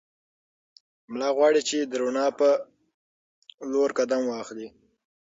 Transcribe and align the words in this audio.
ملا 1.11 1.29
غواړي 1.37 1.61
چې 1.69 1.77
د 1.81 1.93
رڼا 2.01 2.27
په 2.39 2.49
لور 3.71 3.89
قدم 3.99 4.21
واخلي. 4.31 4.67